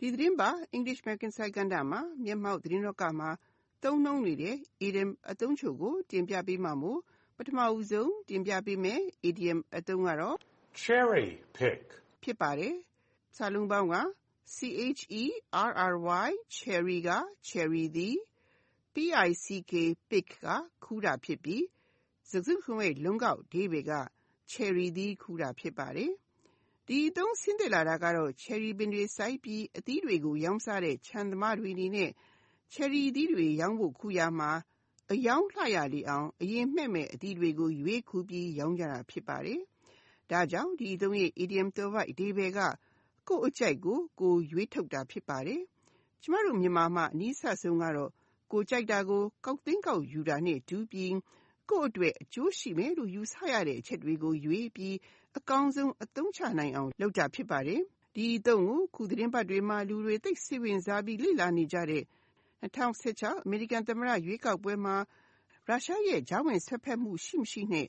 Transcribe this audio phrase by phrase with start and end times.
[0.00, 3.30] ဒီသတင်းပါ English American စိုက်ကန္တာမှာ မျက်မှောက်သတင်းတော့ကမှာ
[3.82, 7.00] သုံးနှုန်းနေတဲ့ idiom အသုံးချို့ကို တင်ပြပေးမှာမို့
[7.36, 10.36] ပထမဦးဆုံးတင်ပြပေးမယ် idiom အသုံးကတော့
[10.82, 11.82] Cherry pick
[12.22, 12.74] ဖြစ်ပါတယ်။
[13.36, 13.96] စာလုံးပေါင်းက
[16.56, 17.10] cherry က
[17.48, 18.16] cherry သည်
[18.94, 19.70] pick
[20.10, 20.46] pick က
[20.84, 21.64] ခူးတာဖြစ်ပြီး
[22.30, 23.92] စကားစုတခုလုံးရဲ့လုံးကောက်အဓိပ္ပါယ်က
[24.52, 26.12] cherry သီးခူးတာဖြစ်ပါတယ်။
[26.90, 32.10] ဒီအသုံးဆင်းသက်လာတာကတော့ cherry ပင်တွေစိုက်ပြီး အသီးတွေကို ရောင်းစားတဲ့ ခြံသမားတွေအနေနဲ့
[32.72, 34.50] cherry အသီးတွေ ရောင်းဖို့ခူးရာမှာ
[35.12, 39.60] အရောင်းလှရလေအောင် အရင်မှည့်မယ့် အသီးတွေကို ရွေးခူးပြီး ရောင်းကြတာ ဖြစ်ပါတယ်။
[40.30, 42.60] ဒါကြောင့် ဒီအသုံးရဲ့ idiom သွယ်ဝိုက်အဓိပ္ပါယ်က
[43.28, 45.60] ကိုယ့်အကြိုက်ကို ကိုယ်ရွေးထုတ်တာ ဖြစ်ပါတယ်။
[46.22, 48.10] ကျမတို့မြန်မာမှာ အနီးစပ်ဆုံးကတော့
[48.52, 51.14] ကိုယ်ကြိုက်တာကို ကောက်သိမ်းကောက်ယူတာနဲ့တူပြီး
[51.70, 54.96] ကိုယ့်အတွက်အကျိုးရှိမယ်လို့ယူဆရတဲ့အချက်တွေကိုရွေးပြီး
[55.38, 57.80] အကောင်းဆုံးအသုံးချနိုင်အောင်လုပ်တာဖြစ်ပါတယ်။
[58.14, 62.04] ဒီအသုံးကိုခုသတင်းပတ်တွေမှာလူတွေသိစိတ်ဝင်စားပြီးလေ့လာနေကြတဲ့
[62.62, 64.96] 2016အမေရိကန်သမ္မတရွေးကောက်ပွဲမှာ
[65.68, 67.86] ရုရှားရဲ့ကြားဝင်ဆွတ်ဖက်မှုရှိမရှိနဲ့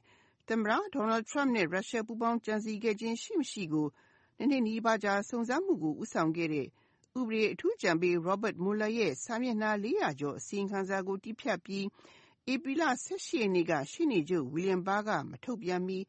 [0.48, 3.88] သမ္မတ Donald Trump နဲ့ရုရှားပူးပေါင်းကြံစည်ခဲ့ခြင်းရှိမရှိကို
[4.38, 6.68] နှစ်နှစ်နီးပါးကြာစုံစမ်းမှုကိုဦးဆောင်ခဲ့တဲ့
[7.20, 11.86] ဥပဒေအထူးကြံပေး Robert Mueller ရဲ့စာမျက်နှာ400ကျော်အစီရင်ခံစာကိုတည်ဖြတ်ပြီး
[12.54, 12.84] ဧပြီလ
[13.14, 16.00] 18ရက်နေ့က ရှေ့နေချုပ် William Barr က မထုတ်ပြန်မီ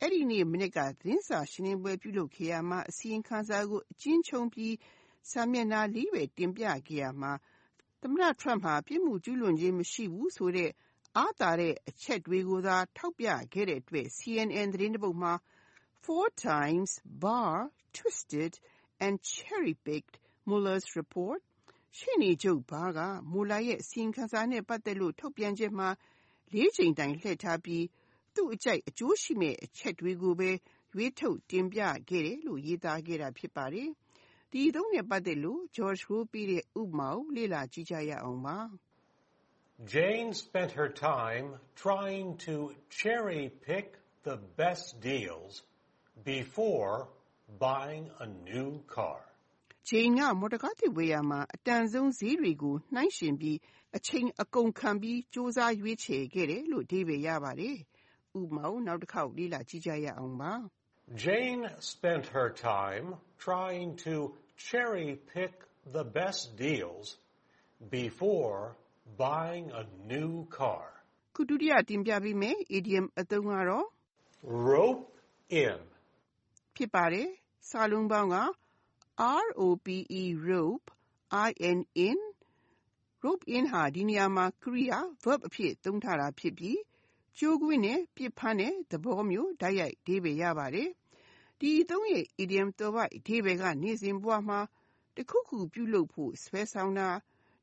[0.00, 4.74] အဲ့ဒီနေ့မနေ့ကသတင်းစာရှင်းလင်းပွဲ ပြုလုပ်ခဲ့ရမှာ အစီရင်ခံစာကို အကျဉ်းချုံးပြီး
[5.30, 7.32] စာမျက်နှာလေးပဲ တင်ပြခဲ့ရမှာ
[8.02, 10.70] သမ္မတ Trump ဟာ ပြစ်မှုကျူးလွန်ခြင်း မရှိဘူးဆိုတဲ့
[11.16, 15.32] အားသာတဲ့အချက်တွေကိုသာ ထောက်ပြခဲ့တဲ့အတွက် CNN သတင်းတပုဒ်မှာ
[16.04, 16.90] Four times
[17.22, 17.58] Barr
[17.96, 18.52] twisted
[19.04, 20.14] and cherry-picked
[20.48, 21.40] Mueller's report
[21.98, 23.00] ရှေ့နေချုပ် Barr က
[23.32, 25.88] Mueller ရဲ့ အစီရင်ခံစာနဲ့ ပတ်သက်လို့ ထုတ်ပြန်ချက်မှာ
[26.52, 27.84] လေးချိန်တိုင် လှည့်ထားပြီး
[28.34, 30.50] သူ့အကြိုက်အကျိုးရှိမယ့် အချက်တွေကိုပဲ
[30.94, 33.88] ရွေးထုတ်တင်ပြခဲ့တယ်လို့ ရေးသားခဲ့တာ ဖြစ်ပါတယ်။
[34.50, 38.58] ဒီအသုံးနဲ့ ပတ်သက်လို့ George ကိုပေးတဲ့ ဥပမာကို လေ့လာကြည့်ကြရအောင်ပါ။
[39.94, 42.54] Jane spent her time trying to
[43.00, 43.86] cherry pick
[44.22, 45.52] the best deals
[46.24, 47.08] before
[47.58, 49.20] buying a new car.
[49.88, 53.58] Jane က မော်တော်ကားသစ်ဝယ်ရာမှာ အတန်ဆုံးဈေးတွေကို နှိုင်းယှဉ်ပြီး
[53.96, 57.76] အချိန်အကုန်ခံပြီးစူးစမ်းရွေးချယ်ခဲ့တယ်လို့ အဓိပ္ပါယ်ရပါတယ်။
[58.40, 60.52] ဥပမာကို နောက်တစ်ခေါက် လေ့လာကြည့်ကြရအောင်ပါ။
[61.24, 61.62] Jane
[61.92, 63.06] spent her time
[63.46, 64.14] trying to
[64.68, 65.52] cherry pick
[65.96, 67.06] the best deals
[67.98, 68.60] before
[69.26, 70.86] buying a new car.
[71.34, 73.86] ခု ဒုတိယ တင်ပြပေးမယ် idiom အသုံးကတော့
[74.68, 75.04] Rope
[75.64, 75.78] in
[76.76, 77.28] ဖြစ်ပါတယ်။
[77.70, 78.36] စာလုံးပေါင်းက
[79.16, 79.88] rope
[80.38, 80.84] rope
[81.94, 82.18] in
[83.22, 86.80] rope in ဟာဒီနေရာမှာ ကရိယာ verb အဖြစ် သုံးထားတာဖြစ်ပြီး
[87.38, 90.90] ကြိုးကွင်းနဲ့ပြစ်ဖမ်းတဲ့သဘောမျိုး တိုက်ရိုက်အဓိပ္ပာယ်ရပါတယ်။
[91.60, 94.60] ဒီအသုံးရဲ့ idiom သွယ်ဝိုက်အဓိပ္ပာယ်က နေ့စဉ်ဘဝမှာ
[95.16, 97.08] တခုခုပြုလုပ်ဖို့ ဆွဲဆောင်တာ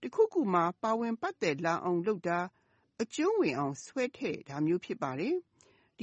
[0.02, 2.40] တခုခုမှာ ပါဝင်ပတ်သက်လာအောင်လုပ်တာ
[3.02, 5.36] အကျုံးဝင်အောင် ဆွဲထည့်တာမျိုး ဖြစ်ပါတယ်။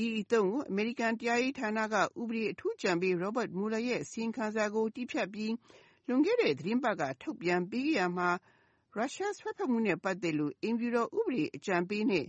[0.01, 5.53] ဒီအသုံးကို အမေရိကန်တရားရေးဌာနက ဥပဒေအထူးကြံပေး Robert Mueller ရဲ့ အစီရင်ခံစာကို တည်ဖြတ်ပြီး
[6.07, 8.29] လွန်ခဲ့တဲ့သတင်းပတ်က ထုတ်ပြန်ပေးရမှာ
[8.95, 12.27] ရုရှားဆွဲဖက်မှုနဲ့ ပတ်သက်လို့ အိမ်ဖြူတော် ဥပဒေအကြံပေးနဲ့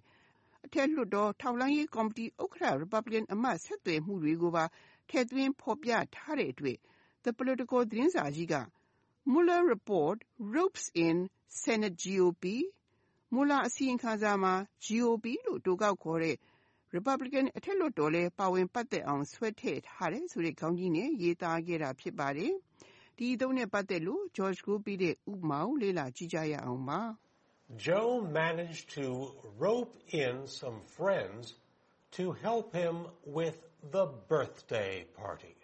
[0.65, 4.65] အထက်လွှတ်တော် ထောက်လှမ်းရေးကော်မတီ ဥက္ကဋ္ဌ Republican အမတ် ဆက်သွယ်မှုတွေကိုပါ
[5.09, 6.77] ထည့်သွင်းဖော်ပြထားတဲ့အတွက်
[7.23, 8.55] The Political သတင်းစာကြီးက
[9.31, 10.17] Mueller report
[10.55, 11.15] ropes in
[11.61, 12.45] Senate GOP
[13.33, 14.53] Mueller အစီရင်ခံစာမှာ
[14.85, 16.37] GOP လို့ အတိုကောက်ခေါ်တဲ့
[16.95, 22.53] Republican အထက်လွှတ်တော်လည်း ပါဝင်ပတ်သက်အောင် ဆွဲထည့်ထားတယ်ဆိုတဲ့ ခေါင်းကြီးနဲ့ ရေးသားခဲ့တာဖြစ်ပါတယ်။
[23.17, 26.99] ဒီအသုံးနဲ့ပတ်သက်လို့ George ကိုပေးတဲ့ ဥပမာကို လေ့လာကြည့်ကြရအောင်ပါ။
[27.85, 29.05] Joe managed to
[29.65, 29.93] rope
[30.25, 31.45] in some friends
[32.17, 32.95] to help him
[33.37, 33.57] with
[33.95, 35.55] the birthday party.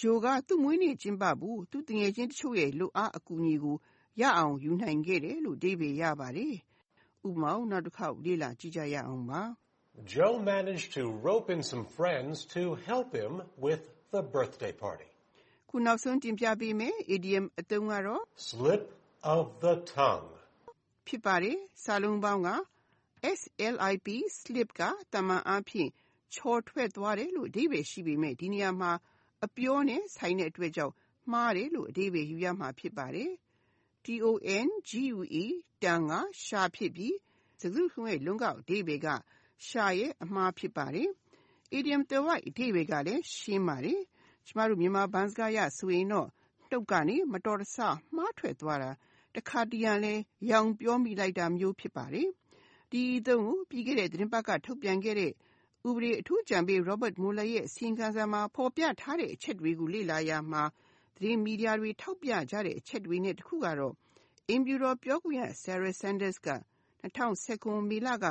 [0.00, 3.76] Joe က သူ့မွေးနေ့ကျင်းပဖို့ သူ့တငယ်ချင်းတချို့ရဲ့လိုအားအကူအညီကို
[4.20, 6.54] ရအောင်ယူနိုင်ခဲ့တယ်လို့အဓိပ္ပာယ်ရပါတယ်။
[7.26, 7.52] ဥပမာ
[9.96, 13.32] ကိုနောက်တစ်ခေါက်လေ့လာကြည့်ကြရအောင်ပါ။ Joe managed to rope in some friends to help him
[13.66, 13.82] with
[14.14, 15.08] the birthday party.
[15.68, 18.84] ခုနောက်ဆုံးတင်ပြပေးမယ် idiom အသုံးကတော့ Slip
[19.36, 20.30] of the tongue.
[21.06, 22.50] ဖြစ်ပါတယ်။စာလုံးပေါင်းက
[23.42, 24.06] slip
[24.38, 24.82] slip က
[25.12, 25.90] တမန်အားဖြင့်
[26.34, 28.92] ချော်ထွက်သွားတယ်လို့အဓိပ္ပာယ်ရှိပေမဲ့ဒီနေရာမှာ
[29.44, 30.94] အပြောနဲ့ဆိုင်တဲ့အတွက်ကြောင့်
[31.32, 33.30] မှားတယ်လို့အဓိပ္ပာယ်ယူရမှာဖြစ်ပါတယ်။
[34.04, 35.46] tongue
[35.84, 36.12] တန်က
[36.44, 37.14] ရှာဖြစ်ပြီး
[37.60, 39.08] စကားစုတခုလုံးရဲ့လုံးကောက်အဓိပ္ပာယ်က
[39.66, 41.08] ရှာရဲ့အမှားဖြစ်ပါတယ်။
[41.76, 44.00] idiom သွယ်ဝိုက်အဓိပ္ပာယ်ကလည်း ရှင်းပါတယ်။
[44.46, 46.28] ကျမတို့ မြန်မာဘန်းစကားအရဆိုရင်တော့
[46.70, 47.76] နှုတ်ကနေ မတော်တဆ
[48.16, 48.90] မှားထွက်သွားတာ
[49.34, 50.14] တခါတရံလဲ
[50.50, 52.28] ယောင်ပြောမိလိုက်တာမျိုး ဖြစ်ပါတယ်။
[52.92, 55.32] ဒီအသုံးကို ပြီးခဲ့တဲ့သတင်းပတ်က ထုတ်ပြန်ခဲ့တဲ့
[55.88, 60.62] ဥပဒေအထူးကြံပေး Robert Mueller ရဲ့ အစီရင်ခံစာမှာ ဖော်ပြထားတဲ့ အချက်တွေကို လေ့လာရမှာ
[61.16, 63.94] သတင်းမီဒီယာတွေ ထောက်ပြကြတဲ့ အချက်တွေနဲ့တစ်ခုကတော့
[64.48, 66.48] အိမ်ဖြူတော်ပြောခွင့်ရ Sarah Sanders က
[67.02, 68.26] 2019မေလက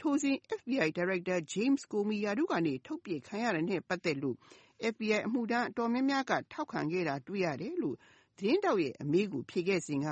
[0.00, 4.36] ထိုစဉ် FBI ဒါရိုက်တာ James Comey ရာထူးကနေ ထုတ်ပစ်ခံရတာနဲ့ ပတ်သက်လို့
[4.92, 7.96] FBI အမှုထမ်းအတော်များများက ထောက်ခံခဲ့တာ တွေ့ရတယ်လို့
[8.38, 10.06] သတင်းထောက်ရဲ့ အမေးကို ဖြေခဲ့စဉ်က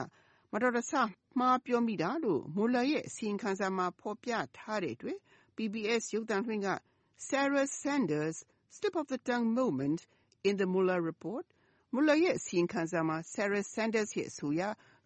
[0.52, 0.92] မတော်တဆ
[1.38, 5.18] မှားပြောမိတာလို့ Mueller ရဲ့ အစီရင်ခံစာမှာ ဖော်ပြထားတဲ့အတွက်
[5.56, 6.68] PBS ရုပ်သံလွှင့်က
[7.28, 8.36] Sarah Sanders
[8.74, 10.00] slip of the tongue moment
[10.48, 11.44] in the Mueller report
[11.92, 14.62] Mueller ရဲ့ အစီရင်ခံစာမှာ Sarah Sanders ရဲ့ အဆိုအရ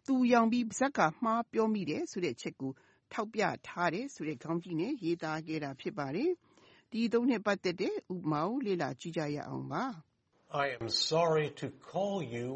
[0.07, 2.73] သူယောင်ပြီး ပါးစပ်က မှားပြောမိတယ်ဆိုတဲ့အချက်ကို
[3.13, 6.31] ထောက်ပြထားတယ်ဆိုတဲ့ခေါင်းကြီးနဲ့ရေးသားခဲ့တာဖြစ်ပါတယ်။
[6.91, 9.85] ဒီအသုံးနဲ့ပတ်သက်တဲ့ဥပမာကိုလေ့လာကြည့်ကြရအောင်ပါ။
[10.65, 12.49] I am sorry to call you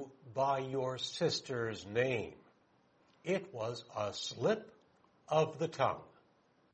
[0.42, 2.34] by your sister's name.
[3.36, 4.62] It was a slip
[5.40, 6.04] of the tongue.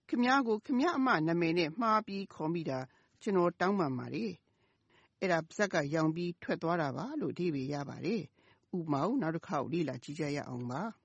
[0.08, 2.78] ခင်များကိုခင်များအမနာမည်နဲ့မှားပြီးခေါ်မိတာ
[3.22, 4.32] ကျွန်တော်တောင်းပန်ပါတယ်။
[5.20, 8.22] အဲ့ဒါပါးစပ်ကယောင်ပြီးထွက်သွားတာပါလို့အဓိပ္ပာယ်ရပါတယ်။
[8.76, 10.82] ဥပမာကိုနောက်တစ်ခေါက်လေ့လာကြည့်ကြရအောင်ပါ။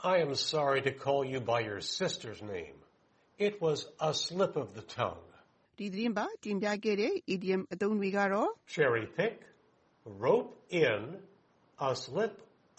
[0.00, 2.76] I am sorry to call you by your sister's name.
[3.38, 5.24] It was a slip of the tongue.
[5.78, 9.34] ဒီသတင်းပါတင်ပြခဲ့တဲ့ idiom အသုံးတွေကတော့ Cherry pick,
[10.24, 10.52] rope
[10.86, 11.02] in,
[11.88, 12.34] a slip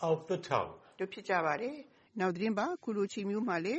[0.09, 0.73] of the tongue.
[0.99, 1.77] တို့ဖြစ်ကြပါတယ်။
[2.19, 3.75] နောက်သတင်းပါခုလိုချိန်မျိုးမှာလေ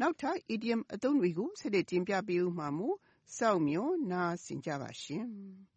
[0.00, 2.96] နောက်ထပ် idiom အသုံးတွေကိုဆက်လက်တင်ပြပေးဦးမှာမို့
[3.38, 5.26] စောင့်မျှော်နားဆင်ကြပါရှင်။